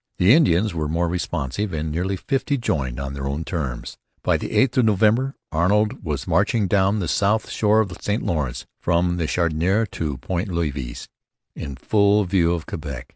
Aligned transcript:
The 0.17 0.33
Indians 0.33 0.73
were 0.73 0.87
more 0.87 1.07
responsive, 1.07 1.73
and 1.73 1.91
nearly 1.91 2.15
fifty 2.17 2.57
joined 2.57 2.99
on 2.99 3.13
their 3.13 3.27
own 3.27 3.43
terms. 3.43 3.97
By 4.23 4.35
the 4.37 4.49
8th 4.49 4.77
of 4.77 4.85
November 4.85 5.35
Arnold 5.51 6.03
was 6.03 6.25
marching 6.27 6.65
down 6.67 6.97
the 6.97 7.07
south 7.07 7.51
shore 7.51 7.81
of 7.81 7.89
the 7.89 8.01
St 8.01 8.23
Lawrence, 8.23 8.65
from 8.79 9.17
the 9.17 9.27
Chaudiere 9.27 9.85
to 9.91 10.17
Point 10.17 10.47
Levis, 10.49 11.07
in 11.55 11.75
full 11.75 12.25
view 12.25 12.51
of 12.51 12.65
Quebec. 12.65 13.09